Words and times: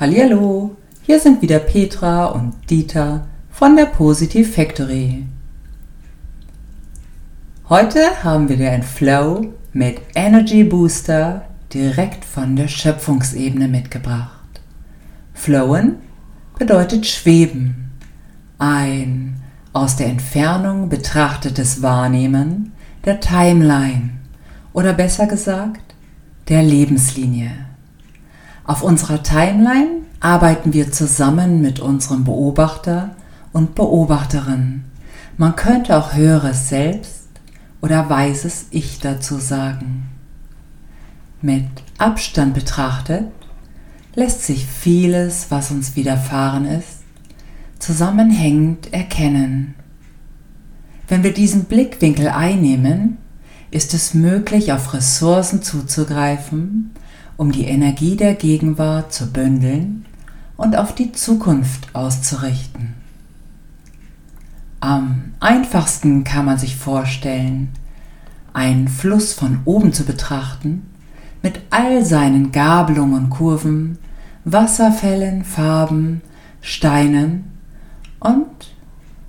Hallihallo, 0.00 0.76
hier 1.02 1.20
sind 1.20 1.42
wieder 1.42 1.58
Petra 1.58 2.28
und 2.28 2.54
Dieter 2.70 3.26
von 3.50 3.76
der 3.76 3.84
Positive 3.84 4.50
Factory. 4.50 5.26
Heute 7.68 8.24
haben 8.24 8.48
wir 8.48 8.56
dir 8.56 8.70
ein 8.70 8.82
Flow 8.82 9.52
mit 9.74 10.00
Energy 10.14 10.64
Booster 10.64 11.42
direkt 11.74 12.24
von 12.24 12.56
der 12.56 12.68
Schöpfungsebene 12.68 13.68
mitgebracht. 13.68 14.62
Flowen 15.34 15.96
bedeutet 16.58 17.06
schweben, 17.06 17.90
ein 18.58 19.36
aus 19.74 19.96
der 19.96 20.06
Entfernung 20.06 20.88
betrachtetes 20.88 21.82
Wahrnehmen 21.82 22.72
der 23.04 23.20
Timeline 23.20 24.12
oder 24.72 24.94
besser 24.94 25.26
gesagt 25.26 25.94
der 26.48 26.62
Lebenslinie. 26.62 27.69
Auf 28.70 28.84
unserer 28.84 29.24
Timeline 29.24 30.02
arbeiten 30.20 30.72
wir 30.72 30.92
zusammen 30.92 31.60
mit 31.60 31.80
unserem 31.80 32.22
Beobachter 32.22 33.16
und 33.52 33.74
Beobachterin. 33.74 34.84
Man 35.36 35.56
könnte 35.56 35.96
auch 35.96 36.14
höheres 36.14 36.68
Selbst 36.68 37.26
oder 37.80 38.08
weises 38.08 38.66
Ich 38.70 39.00
dazu 39.00 39.38
sagen. 39.38 40.08
Mit 41.42 41.66
Abstand 41.98 42.54
betrachtet 42.54 43.32
lässt 44.14 44.44
sich 44.44 44.64
vieles, 44.66 45.46
was 45.48 45.72
uns 45.72 45.96
widerfahren 45.96 46.64
ist, 46.64 47.00
zusammenhängend 47.80 48.92
erkennen. 48.92 49.74
Wenn 51.08 51.24
wir 51.24 51.34
diesen 51.34 51.64
Blickwinkel 51.64 52.28
einnehmen, 52.28 53.16
ist 53.72 53.94
es 53.94 54.14
möglich, 54.14 54.72
auf 54.72 54.94
Ressourcen 54.94 55.60
zuzugreifen, 55.60 56.92
um 57.40 57.52
die 57.52 57.64
Energie 57.64 58.16
der 58.16 58.34
Gegenwart 58.34 59.14
zu 59.14 59.32
bündeln 59.32 60.04
und 60.58 60.76
auf 60.76 60.94
die 60.94 61.12
Zukunft 61.12 61.88
auszurichten. 61.94 62.92
Am 64.80 65.32
einfachsten 65.40 66.22
kann 66.22 66.44
man 66.44 66.58
sich 66.58 66.76
vorstellen, 66.76 67.70
einen 68.52 68.88
Fluss 68.88 69.32
von 69.32 69.60
oben 69.64 69.94
zu 69.94 70.04
betrachten, 70.04 70.82
mit 71.40 71.62
all 71.70 72.04
seinen 72.04 72.52
Gabelungen 72.52 73.24
und 73.24 73.30
Kurven, 73.30 73.96
Wasserfällen, 74.44 75.42
Farben, 75.42 76.20
Steinen 76.60 77.44
und 78.18 78.74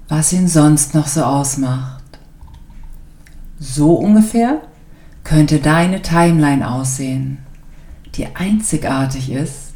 was 0.09 0.33
ihn 0.33 0.49
sonst 0.49 0.93
noch 0.95 1.07
so 1.07 1.23
ausmacht. 1.23 2.03
So 3.57 3.93
ungefähr 3.93 4.59
könnte 5.23 5.59
deine 5.59 6.01
Timeline 6.01 6.69
aussehen, 6.69 7.37
die 8.15 8.27
einzigartig 8.35 9.31
ist, 9.31 9.73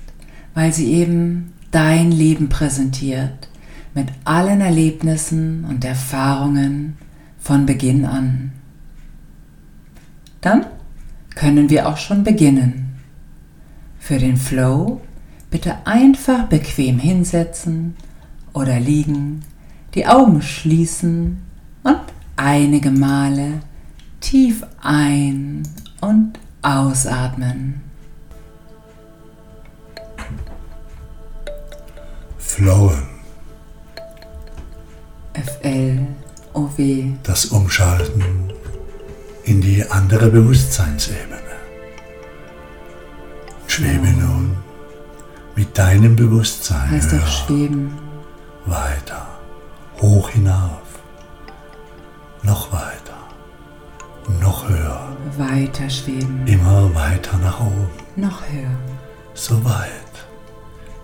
weil 0.53 0.73
sie 0.73 0.91
eben 0.93 1.53
dein 1.71 2.11
Leben 2.11 2.49
präsentiert, 2.49 3.49
mit 3.93 4.07
allen 4.25 4.61
Erlebnissen 4.61 5.65
und 5.65 5.85
Erfahrungen 5.85 6.97
von 7.39 7.65
Beginn 7.65 8.05
an. 8.05 8.51
Dann 10.41 10.65
können 11.33 11.69
wir 11.69 11.87
auch 11.87 11.97
schon 11.97 12.23
beginnen. 12.23 12.95
Für 13.99 14.17
den 14.17 14.37
Flow 14.37 15.01
bitte 15.49 15.75
einfach 15.85 16.47
bequem 16.47 16.99
hinsetzen 16.99 17.95
oder 18.53 18.79
liegen, 18.79 19.41
die 19.93 20.05
Augen 20.05 20.41
schließen 20.41 21.37
und 21.83 22.01
einige 22.35 22.91
Male 22.91 23.61
tief 24.19 24.65
ein- 24.81 25.63
und 26.01 26.39
ausatmen. 26.61 27.84
Flowen. 32.55 33.03
F-L-O-W. 35.33 37.11
Das 37.23 37.45
Umschalten 37.47 38.23
in 39.43 39.59
die 39.59 39.83
andere 39.89 40.29
Bewusstseinsebene. 40.29 41.35
Schwebe 43.67 44.07
nun 44.07 44.55
mit 45.57 45.77
deinem 45.77 46.15
Bewusstsein 46.15 46.91
Heißt 46.91 47.11
doch 47.11 47.17
höher, 47.19 47.27
schweben. 47.27 47.97
weiter, 48.65 49.27
hoch 50.01 50.29
hinauf, 50.29 50.87
noch 52.43 52.71
weiter, 52.71 53.17
noch 54.41 54.69
höher, 54.69 55.17
Weiter 55.37 55.89
schweben. 55.89 56.47
immer 56.47 56.93
weiter 56.95 57.37
nach 57.37 57.59
oben, 57.59 57.89
Noch 58.15 58.41
höher. 58.49 58.77
so 59.33 59.63
weit, 59.65 60.13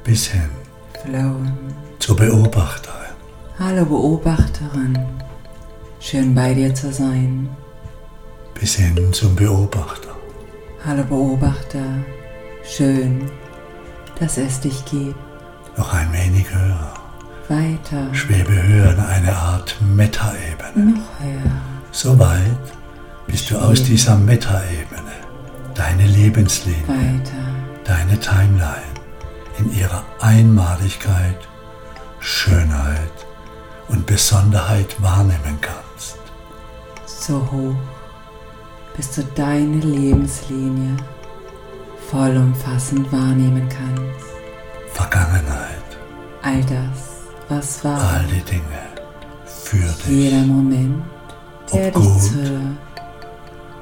bis 0.05 0.27
hin 0.27 0.49
Flowen. 1.03 1.53
zur 1.99 2.15
Beobachterin. 2.15 3.15
Hallo 3.59 3.85
Beobachterin. 3.85 4.97
Schön 5.99 6.33
bei 6.33 6.53
dir 6.53 6.73
zu 6.73 6.91
sein. 6.91 7.49
bis 8.59 8.75
hin 8.75 8.95
zum 9.11 9.35
Beobachter. 9.35 10.09
Hallo 10.85 11.03
Beobachter. 11.03 11.83
Schön, 12.63 13.29
dass 14.19 14.37
es 14.37 14.59
dich 14.59 14.83
gibt. 14.85 15.15
Noch 15.77 15.93
ein 15.93 16.11
wenig 16.13 16.45
höher. 16.53 16.93
Weiter. 17.49 18.13
Schwebe 18.13 18.51
höher 18.51 18.93
in 18.93 18.99
eine 18.99 19.35
Art 19.35 19.75
Meta-Ebene. 19.81 20.93
Noch 20.93 21.19
höher. 21.19 21.51
So 21.91 22.17
weit, 22.19 22.65
bis 23.27 23.47
du 23.47 23.57
aus 23.57 23.83
dieser 23.83 24.15
Meta-Ebene 24.17 25.11
deine 25.73 26.05
Lebenslinie, 26.05 26.87
Weiter. 26.87 27.43
deine 27.83 28.19
Timeline 28.19 28.90
in 29.57 29.73
ihrer 29.73 30.03
Einmaligkeit, 30.19 31.37
Schönheit 32.19 33.11
und 33.87 34.05
Besonderheit 34.05 35.01
wahrnehmen 35.01 35.59
kannst. 35.61 36.17
So 37.05 37.35
hoch, 37.51 37.75
bis 38.95 39.11
du 39.15 39.23
deine 39.35 39.77
Lebenslinie 39.79 40.95
vollumfassend 42.09 43.11
wahrnehmen 43.11 43.67
kannst. 43.69 44.25
Vergangenheit, 44.93 45.77
All 46.43 46.61
das, 46.63 47.21
was 47.49 47.83
war. 47.83 47.99
all 48.01 48.25
die 48.25 48.41
Dinge 48.41 48.63
für 49.45 49.77
Jeder 50.09 50.37
dich, 50.39 50.47
Moment, 50.47 51.03
der 51.73 51.87
Ob 51.95 52.01
dich 52.01 52.31
zur 52.31 52.59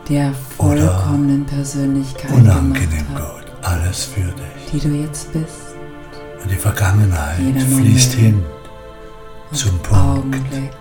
der 0.10 0.34
vollkommenen 0.58 1.46
Persönlichkeit 1.46 2.32
unangenehm 2.32 2.90
gemacht 2.90 3.10
hat, 3.14 3.36
gut, 3.36 3.39
alles 3.70 4.06
für 4.06 4.22
dich. 4.22 4.72
die 4.72 4.80
du 4.80 4.90
jetzt 4.96 5.32
bist. 5.34 5.76
Und 6.44 6.52
die 6.52 6.56
Vergangenheit 6.56 7.38
fließt 7.62 8.14
hin 8.14 8.44
zum 9.52 9.78
Punkt 9.80 9.94
Augenblick 9.96 10.72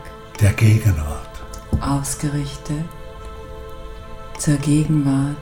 der 0.40 0.52
Gegenwart. 0.52 1.28
ausgerichtet 1.80 2.84
zur 4.38 4.56
Gegenwart, 4.58 5.36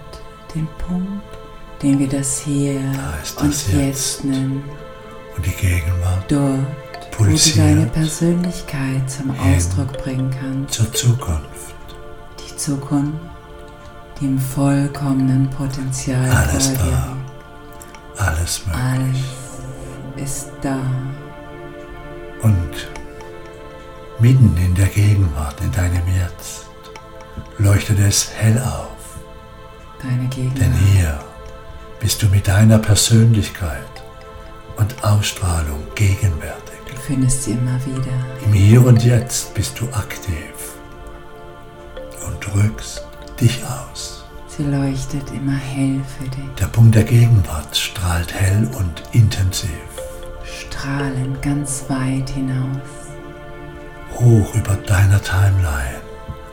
den 0.54 0.66
Punkt, 0.78 1.22
den 1.82 1.98
wir 1.98 2.08
das 2.08 2.40
Hier 2.40 2.80
Da 3.36 3.42
und 3.42 3.52
das 3.52 3.66
Jetzt 3.66 3.74
Jetzt. 3.74 4.24
nennen. 4.24 4.62
Und 5.36 5.44
die 5.44 5.50
Gegenwart 5.50 6.24
Dort, 6.28 7.18
wo 7.18 7.24
du 7.24 7.36
deine 7.56 7.86
Persönlichkeit 7.86 9.10
zum. 9.10 9.34
Ausdruck 9.38 9.92
bringen 10.02 10.34
kannst. 10.40 10.74
zur 10.74 10.92
Zukunft. 10.94 11.74
Die 12.40 12.56
Zukunft, 12.56 13.20
die 14.18 14.24
im 14.26 14.38
vollkommenen 14.38 15.50
Potenzial 15.50 16.30
Alles 16.30 16.72
da. 16.72 17.16
Alles 18.16 18.64
möglich. 18.66 18.82
Alles 18.82 20.24
ist 20.24 20.50
da. 20.62 20.78
Und 22.42 22.88
mitten 24.18 24.56
in 24.56 24.74
der 24.74 24.86
Gegenwart, 24.86 25.60
in 25.60 25.72
deinem 25.72 26.02
Jetzt, 26.08 26.66
leuchtet 27.58 27.98
es 27.98 28.30
hell 28.34 28.58
auf. 28.58 28.96
Deine 30.02 30.18
Denn 30.18 30.30
Gegenwart. 30.30 30.80
hier 30.92 31.18
bist 32.00 32.22
du 32.22 32.26
mit 32.28 32.46
deiner 32.46 32.78
Persönlichkeit 32.78 34.02
und 34.76 35.04
Ausstrahlung 35.04 35.82
gegenwärtig. 35.94 36.76
Du 36.88 36.96
findest 36.96 37.44
sie 37.44 37.52
immer 37.52 37.78
wieder. 37.86 38.12
Im 38.44 38.52
Hier 38.52 38.84
und 38.84 39.02
Jetzt 39.04 39.54
bist 39.54 39.80
du 39.80 39.86
aktiv 39.92 40.74
und 42.26 42.46
drückst 42.46 43.06
dich 43.40 43.62
aus. 43.64 44.15
Sie 44.56 44.64
leuchtet 44.64 45.30
immer 45.32 45.56
hell 45.56 46.00
für 46.18 46.28
dich. 46.30 46.54
Der 46.58 46.66
Punkt 46.66 46.94
der 46.94 47.04
Gegenwart 47.04 47.76
strahlt 47.76 48.32
hell 48.32 48.66
und 48.78 49.02
intensiv, 49.12 49.68
Strahlend 50.44 51.42
ganz 51.42 51.84
weit 51.88 52.30
hinaus. 52.30 52.80
hoch 54.14 54.54
über 54.54 54.76
deiner 54.76 55.20
Timeline, 55.22 56.00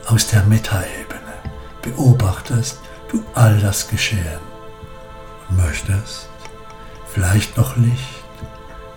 aus 0.07 0.27
der 0.27 0.43
Metaebene, 0.43 1.33
beobachtest 1.81 2.79
du 3.09 3.23
all 3.35 3.57
das 3.59 3.87
Geschehen 3.87 4.41
und 5.49 5.57
möchtest 5.63 6.27
vielleicht 7.13 7.55
noch 7.55 7.77
Licht 7.77 8.25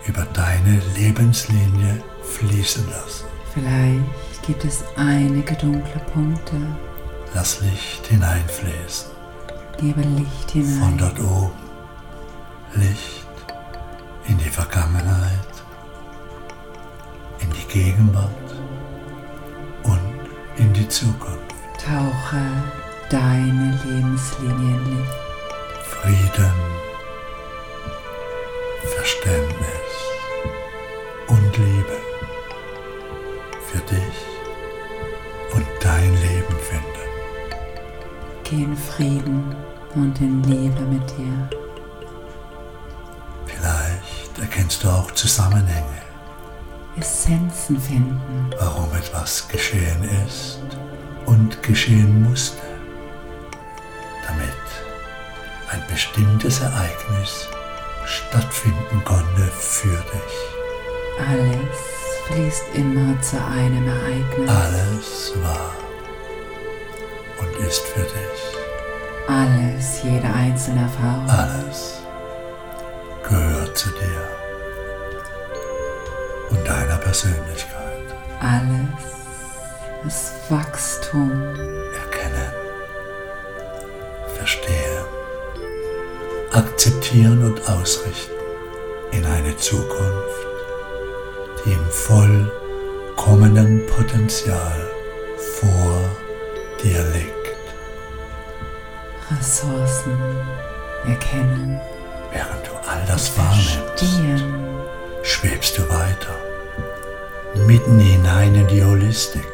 über 0.09 0.27
deine 0.33 0.81
Lebenslinie 0.97 2.03
fließen 2.23 2.89
lassen. 2.91 3.27
Vielleicht 3.55 4.43
gibt 4.45 4.65
es 4.65 4.83
einige 4.97 5.55
dunkle 5.55 6.01
Punkte. 6.13 6.57
Lass 7.37 7.61
Licht 7.61 8.07
hineinfließen, 8.07 9.11
Gebe 9.77 10.01
Licht 10.01 10.53
von 10.53 10.63
hinein. 10.63 10.97
dort 10.97 11.21
oben. 11.21 11.53
Licht 12.73 13.27
in 14.27 14.39
Vergangenheit, 14.49 15.55
in 17.41 17.51
die 17.51 17.67
Gegenwart 17.71 18.31
und 19.83 20.01
in 20.57 20.73
die 20.73 20.89
Zukunft. 20.89 21.55
Tauche 21.75 22.41
deine 23.11 23.79
Lebenslinie 23.85 24.79
in 24.79 24.97
Licht. 24.97 25.15
Frieden, 25.91 26.55
Verständnis 28.97 29.86
Geh 38.49 38.63
in 38.63 38.77
Frieden 38.77 39.57
und 39.97 40.21
in 40.21 40.41
Liebe 40.45 40.81
mit 40.83 41.03
dir. 41.11 41.49
Vielleicht 43.47 44.39
erkennst 44.39 44.85
du 44.85 44.89
auch 44.89 45.11
Zusammenhänge, 45.11 46.03
Essenzen 46.97 47.81
finden. 47.81 48.51
warum 48.57 48.95
etwas 48.95 49.49
geschehen 49.49 50.05
ist 50.25 50.61
und 51.25 51.61
geschehen 51.65 52.23
musste, 52.23 52.63
damit 54.29 54.51
ein 55.73 55.83
bestimmtes 55.91 56.61
Ereignis 56.61 57.49
stattfinden 58.05 59.03
konnte 59.05 59.43
für 59.59 59.89
dich. 59.89 61.27
Alles 61.29 61.79
fließt 62.29 62.65
immer 62.75 63.21
zu 63.23 63.45
einem 63.45 63.89
Ereignis. 63.89 64.49
Alles 64.49 65.33
war 65.43 65.86
ist 67.59 67.87
für 67.87 68.03
dich. 68.03 68.57
Alles, 69.29 70.03
jede 70.03 70.33
einzelne 70.33 70.83
Erfahrung. 70.83 71.29
Alles 71.29 72.01
gehört 73.29 73.77
zu 73.77 73.89
dir 73.91 74.29
und 76.51 76.67
deiner 76.67 76.99
Persönlichkeit. 76.99 78.15
Alles 78.41 79.17
ist 80.07 80.33
Wachstum. 80.51 81.31
Erkennen, 81.33 82.53
verstehen, 84.37 85.05
akzeptieren 86.53 87.45
und 87.45 87.69
ausrichten 87.69 88.35
in 89.13 89.25
eine 89.25 89.57
Zukunft, 89.57 90.47
die 91.65 91.73
im 91.73 91.91
vollkommenen 91.91 93.87
Potenzial 93.87 94.91
vor 95.61 95.99
dir 96.83 97.03
liegt. 97.13 97.36
Ressourcen 99.31 100.19
erkennen. 101.07 101.81
Während 102.33 102.67
du 102.67 102.73
all 102.89 103.05
das 103.07 103.37
wahrnimmst, 103.37 103.81
schwebst 105.23 105.79
du 105.79 105.83
weiter, 105.89 106.35
mitten 107.67 107.99
hinein 107.99 108.55
in 108.55 108.67
die 108.69 108.85
Holistik, 108.85 109.47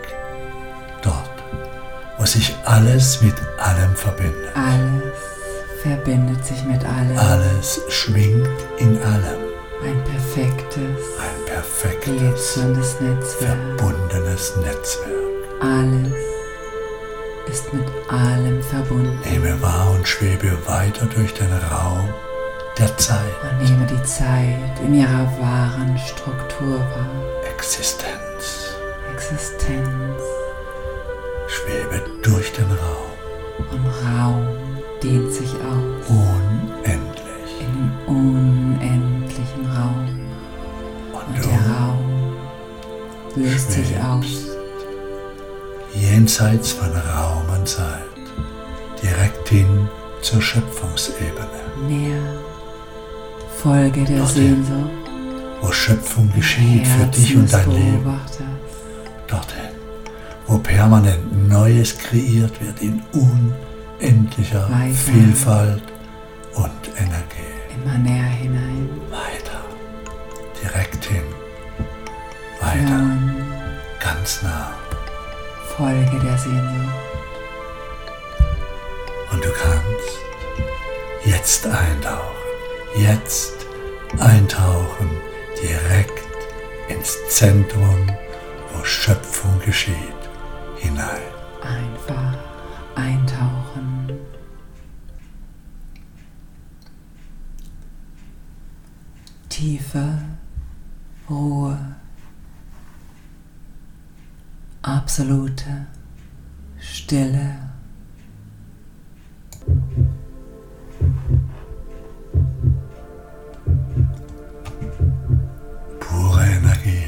dort, 1.03 1.17
wo 2.19 2.25
sich 2.27 2.55
alles 2.65 3.23
mit 3.23 3.35
allem 3.59 3.95
verbindet. 3.95 4.51
Alles 4.55 5.83
verbindet 5.83 6.45
sich 6.45 6.63
mit 6.65 6.85
allem. 6.85 7.17
Alles 7.19 7.81
schwingt 7.89 8.49
in 8.79 9.01
allem, 9.03 9.43
Ein 9.85 10.03
perfektes, 10.05 10.81
ein 11.19 11.45
perfektes, 11.47 12.05
glitzerndes 12.19 13.01
Netzwerk. 13.01 13.57
verbundenes 13.79 14.57
Netzwerk. 14.57 15.61
Alles 15.61 16.13
ist 17.53 17.73
mit 17.75 17.85
allem 18.09 18.63
verbunden. 18.63 19.19
Nehme 19.31 19.61
wahr 19.61 19.93
und 19.95 20.09
schwebe 20.09 20.57
weiter 20.67 21.07
durch 21.07 21.35
den 21.35 21.53
Raum 21.53 22.09
der 22.79 22.97
Zeit, 22.97 23.19
Und 23.43 23.69
nehme 23.69 23.87
die 23.87 24.03
Zeit 24.03 24.81
in 24.83 24.95
ihrer 24.95 25.27
wahren 25.39 25.99
Struktur 25.99 26.79
wahr. 26.79 27.11
Existenz. 27.55 28.75
Existenz 29.15 30.23
Schwebe 31.49 32.03
durch 32.23 32.51
den 32.55 32.65
Raum, 32.65 33.13
und 33.71 33.87
Raum 34.07 34.47
dehnt 35.03 35.33
sich 35.33 35.51
aus 35.51 36.09
unendlich. 36.09 37.51
in 37.61 37.73
den 37.75 37.93
unendlichen 38.07 39.67
Raum. 39.77 40.09
Und 41.13 41.37
Und 41.37 41.45
der 41.45 41.61
Raum 41.77 42.37
löst 43.37 43.73
sich 43.73 43.97
auf. 43.99 44.62
Jenseits 45.95 46.73
von 46.73 46.91
Raum 46.91 47.45
und 47.59 47.69
Zeit, 47.69 48.03
direkt 49.03 49.49
hin 49.49 49.89
zur 50.21 50.41
Schöpfungsebene, 50.41 51.47
Näher. 51.89 52.21
Folge 53.63 54.05
der 54.05 54.19
Dorthin. 54.19 54.65
Sehnsucht. 54.65 54.91
wo 55.61 55.71
Schöpfung 55.73 56.33
geschieht 56.35 56.87
für 56.87 57.07
dich 57.07 57.37
und 57.37 57.53
dein 57.53 57.71
Leben. 57.71 58.21
Dorthin, 59.27 59.71
wo 60.47 60.59
permanent 60.59 61.49
Neues 61.49 61.97
kreiert 61.99 62.61
wird 62.61 62.81
in 62.81 63.03
unendlicher 63.13 64.69
Weiter. 64.71 64.95
Vielfalt 64.95 65.83
und 66.55 66.89
Energie. 66.97 67.53
Immer 67.83 67.99
näher 67.99 68.25
hinein. 68.25 68.89
Weiter, 69.11 69.61
direkt 70.63 71.05
hin, 71.05 71.23
weiter, 72.61 72.87
Flown. 72.87 73.35
ganz 74.01 74.43
nah. 74.43 74.73
Folge 75.77 76.19
der 76.21 76.37
Sehnsucht. 76.37 76.93
Und 79.33 79.43
du 79.43 79.49
kannst 79.53 80.19
jetzt 81.25 81.67
eintauchen, 81.67 82.37
jetzt 82.97 83.67
eintauchen, 84.19 85.11
direkt 85.63 86.27
ins 86.89 87.17
Zentrum, 87.29 88.11
wo 88.75 88.85
Schöpfung 88.85 89.59
geschieht, 89.65 89.97
hinein. 90.77 91.23
Einfach 91.63 92.37
eintauchen. 92.95 94.19
Tiefe 99.49 100.19
Ruhe. 101.31 101.79
Absolute 104.85 105.87
Stille. 106.81 107.57
Pure 116.01 116.45
Energie, 116.45 117.05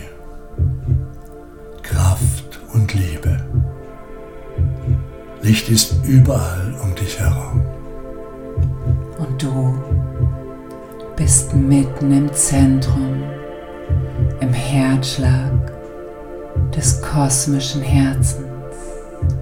Kraft 1.83 2.61
und 2.73 2.95
Liebe. 2.95 3.45
Licht 5.43 5.69
ist 5.69 5.97
überall 6.05 6.77
um 6.81 6.95
dich 6.95 7.19
herum. 7.19 7.61
Und 9.19 9.43
du 9.43 9.77
bist 11.17 11.53
mitten 11.53 12.13
im 12.13 12.33
Zentrum, 12.33 13.25
im 14.39 14.53
Herzschlag 14.53 15.75
des 16.75 17.01
kosmischen 17.03 17.83
Herzens 17.83 18.45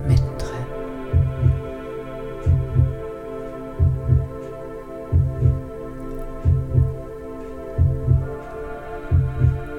mittendrin. 0.06 0.66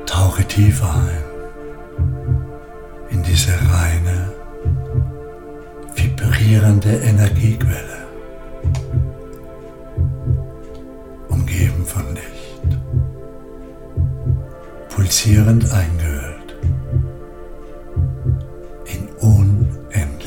Tauche 0.06 0.46
tiefer 0.46 0.94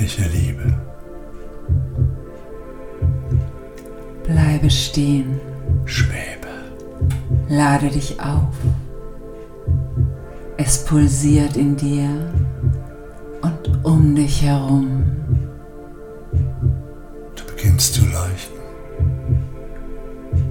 unendliche 0.07 0.29
Liebe. 0.29 0.75
Bleibe 4.25 4.71
stehen, 4.71 5.41
Schwebe, 5.85 6.49
lade 7.49 7.89
dich 7.89 8.21
auf. 8.21 8.55
Es 10.57 10.85
pulsiert 10.85 11.57
in 11.57 11.77
dir 11.77 12.09
und 13.43 13.85
um 13.85 14.15
dich 14.15 14.43
herum. 14.43 15.05
du 17.37 17.45
beginnst 17.55 17.95
zu 17.95 18.03
leuchten, 18.07 18.57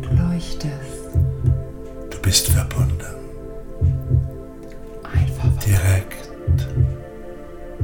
Du 0.01 0.09
leuchtest 0.15 0.71
du 2.09 2.17
bist 2.21 2.47
verbunden. 2.49 3.05
einfach 5.03 5.51
direkt 5.65 6.29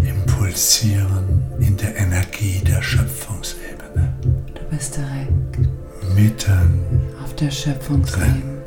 im 0.01 0.25
Pulsieren 0.25 1.27
in 1.27 1.40
der 1.81 1.97
Energie 1.97 2.61
der 2.65 2.81
Schöpfungsebene. 2.81 4.13
Du 4.53 4.61
bist 4.69 4.97
direkt 4.97 6.15
mitten 6.15 6.85
auf 7.23 7.35
der 7.35 7.49
Schöpfungsebene. 7.49 8.61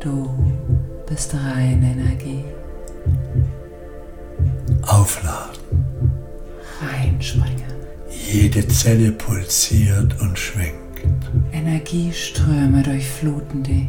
Du 0.00 0.54
bist 1.08 1.34
rein 1.34 1.82
Energie. 1.82 2.44
Aufladen. 4.82 5.62
Reinspringen. 6.80 7.64
Jede 8.10 8.66
Zelle 8.68 9.12
pulsiert 9.12 10.20
und 10.20 10.38
schwingt. 10.38 10.74
Energieströme 11.52 12.82
durchfluten 12.82 13.62
dich. 13.62 13.88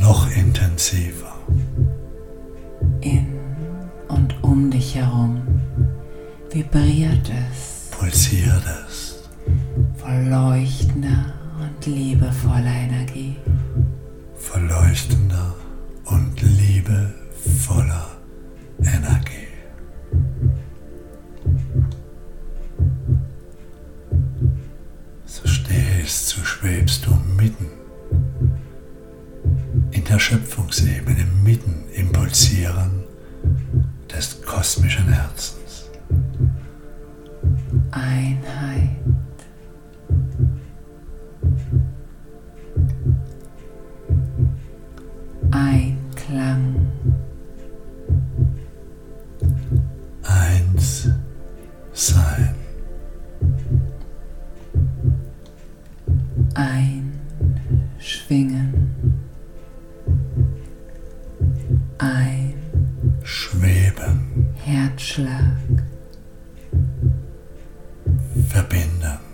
Noch 0.00 0.28
intensiver. 0.36 1.27
Um 4.58 4.72
dich 4.72 4.96
herum 4.96 5.40
vibriert 6.50 7.30
es. 7.30 7.90
Pulsiert 7.96 8.64
es. 8.88 9.22
Voll 9.98 10.24
leuchtender 10.28 11.32
und 11.60 11.86
liebevoller 11.86 12.76
Energie. 12.86 13.36
Verleuchtender 14.34 15.54
und 16.06 16.42
liebevoller 16.42 18.06
Energie. 18.80 19.52
So 25.24 25.46
stehst, 25.46 26.30
so 26.30 26.42
schwebst 26.42 27.06
du 27.06 27.16
mitten 27.36 27.68
in 29.92 30.04
der 30.04 30.18
Schöpfungsebene, 30.18 31.26
mitten 31.44 31.84
im 31.94 32.10
Pulsieren 32.10 32.98
des 34.18 34.42
kosmischen 34.44 35.06
Herzens. 35.12 35.37
Verbinden, 68.58 68.98
Sein. 69.00 69.27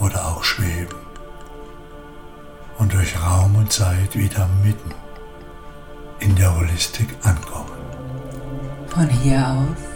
Oder 0.00 0.28
auch 0.28 0.44
schweben 0.44 0.96
und 2.78 2.92
durch 2.92 3.20
Raum 3.20 3.56
und 3.56 3.72
Zeit 3.72 4.16
wieder 4.16 4.48
mitten 4.64 4.92
in 6.20 6.34
der 6.36 6.56
Holistik 6.56 7.08
ankommen. 7.22 7.72
Von 8.88 9.08
hier 9.08 9.46
aus 9.46 9.88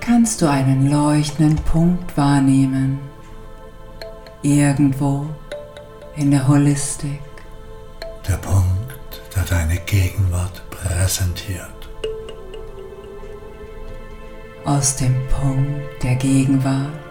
kannst 0.00 0.40
du 0.40 0.50
einen 0.50 0.90
leuchtenden 0.90 1.56
Punkt 1.56 2.16
wahrnehmen. 2.16 2.98
Irgendwo 4.42 5.26
in 6.16 6.30
der 6.30 6.46
Holistik. 6.46 7.20
Der 8.26 8.36
Punkt, 8.36 9.20
der 9.34 9.42
deine 9.44 9.76
Gegenwart 9.80 10.62
präsentiert. 10.70 11.90
Aus 14.64 14.96
dem 14.96 15.14
Punkt 15.28 16.02
der 16.02 16.16
Gegenwart 16.16 17.07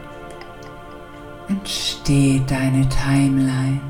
entsteht 1.49 2.49
deine 2.49 2.87
Timeline. 2.89 3.81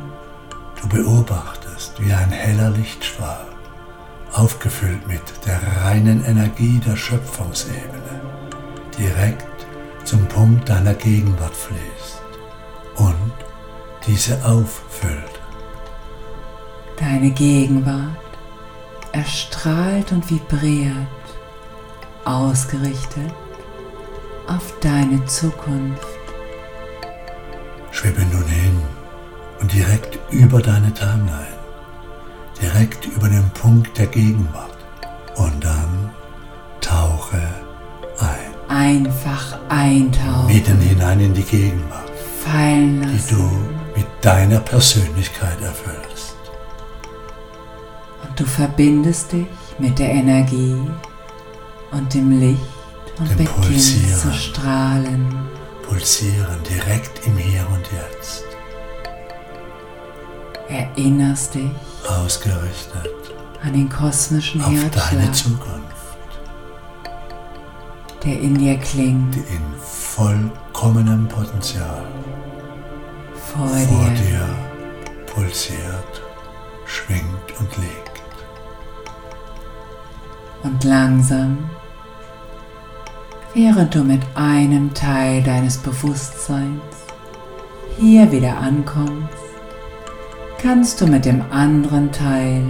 Du 0.81 0.87
beobachtest, 0.89 1.99
wie 1.99 2.13
ein 2.13 2.29
heller 2.29 2.69
Lichtstrahl, 2.71 3.47
aufgefüllt 4.33 5.07
mit 5.07 5.21
der 5.45 5.59
reinen 5.83 6.23
Energie 6.25 6.79
der 6.85 6.95
Schöpfungsebene, 6.95 8.21
direkt 8.97 9.47
zum 10.03 10.25
Punkt 10.27 10.69
deiner 10.69 10.93
Gegenwart 10.93 11.55
fließt 11.55 12.21
und 12.95 13.33
diese 14.05 14.43
auffüllt. 14.45 15.41
Deine 16.99 17.31
Gegenwart 17.31 18.17
erstrahlt 19.11 20.11
und 20.11 20.29
vibriert, 20.29 20.93
ausgerichtet 22.25 23.33
auf 24.47 24.73
deine 24.79 25.23
Zukunft. 25.25 26.16
Schwebe 27.97 28.21
nun 28.31 28.45
hin 28.45 28.79
und 29.59 29.73
direkt 29.73 30.19
über 30.29 30.61
deine 30.61 30.93
Timeline, 30.93 31.57
direkt 32.61 33.07
über 33.07 33.27
den 33.27 33.49
Punkt 33.59 33.97
der 33.97 34.05
Gegenwart 34.05 34.77
und 35.35 35.63
dann 35.63 36.11
tauche 36.79 37.41
ein, 38.19 38.53
Einfach 38.69 39.57
eintauchen, 39.69 40.45
mitten 40.45 40.79
hinein 40.79 41.21
in 41.21 41.33
die 41.33 41.41
Gegenwart, 41.41 42.11
fallen 42.45 43.01
die 43.01 43.13
lassen. 43.13 43.35
du 43.35 43.97
mit 43.99 44.05
deiner 44.21 44.59
Persönlichkeit 44.59 45.59
erfüllst. 45.59 46.35
Und 48.27 48.39
du 48.39 48.45
verbindest 48.45 49.31
dich 49.31 49.47
mit 49.79 49.97
der 49.97 50.11
Energie 50.11 50.79
und 51.91 52.13
dem 52.13 52.39
Licht 52.39 52.61
und 53.17 53.27
Dem 53.31 53.37
beginnst 53.37 53.55
Pulsieren. 53.55 54.19
zu 54.19 54.33
strahlen. 54.33 55.35
Pulsieren 55.87 56.61
direkt 56.69 57.25
im 57.25 57.37
Hier 57.37 57.65
und 57.69 57.85
Jetzt, 57.91 58.43
Erinnerst 60.67 61.55
dich? 61.55 61.71
Ausgerichtet 62.09 63.13
an 63.63 63.71
den 63.71 63.87
kosmischen 63.87 64.61
auf 64.61 64.67
deine 64.67 64.81
Herzschlag, 64.81 65.33
Zukunft, 65.33 66.17
der 68.23 68.41
in 68.41 68.57
dir 68.57 68.77
klingt, 68.77 69.35
die 69.35 69.39
in 69.39 69.63
vollkommenem 69.81 71.27
Potenzial 71.29 72.05
vor, 73.33 73.67
vor 73.67 74.09
dir. 74.09 74.15
dir 74.15 74.49
pulsiert, 75.25 76.21
schwingt 76.85 77.59
und 77.59 77.77
liegt. 77.77 78.23
Und 80.63 80.83
langsam, 80.83 81.69
während 83.57 83.95
du 83.95 84.03
mit 84.03 84.21
einem 84.35 84.93
Teil 84.93 85.41
deines 85.41 85.79
Bewusstseins 85.79 86.79
hier 87.97 88.31
wieder 88.31 88.55
ankommst, 88.55 89.33
kannst 90.61 91.01
du 91.01 91.07
mit 91.07 91.25
dem 91.25 91.41
anderen 91.51 92.11
Teil 92.11 92.63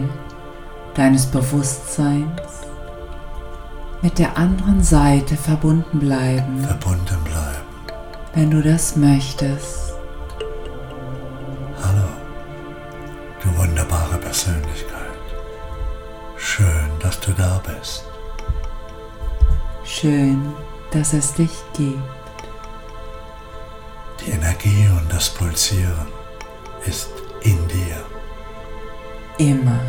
deines 0.96 1.26
Bewusstseins 1.26 2.42
mit 4.02 4.18
der 4.18 4.38
anderen 4.38 4.82
Seite 4.82 5.36
verbunden 5.36 6.00
bleiben, 6.00 6.64
Verbunden 6.64 7.22
bleiben. 7.26 7.68
wenn 8.34 8.50
du 8.50 8.62
das 8.62 8.96
möchtest. 8.96 9.94
Hallo, 11.84 12.08
du 13.44 13.58
wunderbare 13.58 14.18
Persönlichkeit. 14.20 15.02
Schön, 16.38 16.88
dass 17.02 17.20
du 17.20 17.34
da 17.34 17.62
bist. 17.66 18.06
Schön, 19.84 20.54
dass 20.92 21.14
es 21.14 21.34
dich 21.34 21.52
gibt. 21.74 21.98
Die 24.26 24.32
Energie 24.32 24.88
und 25.00 25.12
das 25.12 25.30
Pulsieren 25.30 26.08
ist 26.86 27.10
in 27.42 27.58
dir. 27.68 27.98
Immer. 29.38 29.80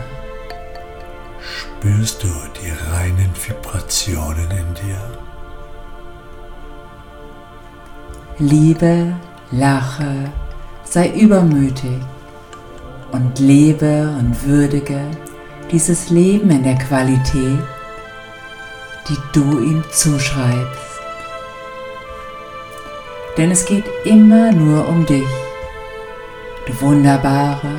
Spürst 1.40 2.23
du 2.23 2.28
die 2.61 2.71
reinen 2.93 3.31
Vibrationen 3.35 4.50
in 4.50 4.75
dir? 4.75 5.19
Liebe, 8.38 9.17
lache, 9.50 10.31
sei 10.85 11.09
übermütig 11.09 11.99
und 13.12 13.38
lebe 13.38 14.14
und 14.19 14.45
würdige 14.45 15.00
dieses 15.71 16.11
Leben 16.11 16.50
in 16.50 16.62
der 16.62 16.76
Qualität, 16.76 17.59
die 19.09 19.17
du 19.33 19.61
ihm 19.61 19.83
zuschreibst. 19.90 20.88
Denn 23.38 23.52
es 23.52 23.64
geht 23.64 23.85
immer 24.04 24.50
nur 24.50 24.88
um 24.88 25.07
dich, 25.07 25.28
du 26.66 26.80
wunderbare, 26.80 27.71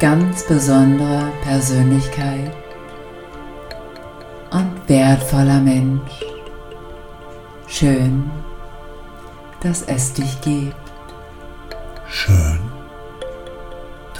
ganz 0.00 0.42
besondere 0.42 1.30
Persönlichkeit 1.44 2.52
und 4.50 4.72
wertvoller 4.88 5.60
Mensch. 5.60 6.24
Schön, 7.68 8.28
dass 9.60 9.82
es 9.82 10.12
dich 10.12 10.40
gibt. 10.40 10.74
Schön, 12.08 12.58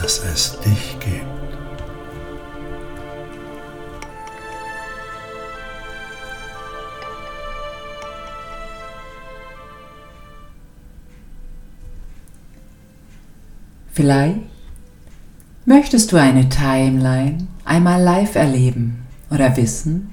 dass 0.01 0.21
es 0.21 0.61
dich 0.61 0.97
gibt. 1.01 1.36
Vielleicht 13.97 14.39
möchtest 15.65 16.13
du 16.13 16.19
eine 16.19 16.51
Timeline 16.51 17.49
einmal 17.65 18.03
live 18.03 18.35
erleben 18.35 19.07
oder 19.31 19.57
wissen, 19.57 20.13